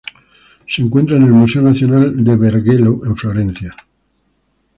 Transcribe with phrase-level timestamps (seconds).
[0.67, 3.71] Se encuentra en el Museo Nazionale del Bargello en Florencia.